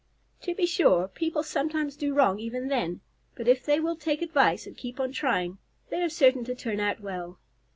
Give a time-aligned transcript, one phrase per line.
[0.41, 3.01] To be sure, people sometimes do wrong even then,
[3.35, 5.59] but if they will take advice and keep on trying
[5.91, 7.37] they are certain to turn out well.